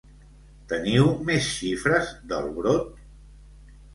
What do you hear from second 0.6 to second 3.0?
Teniu més xifres del brot?